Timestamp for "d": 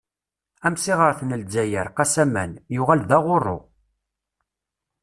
3.09-3.11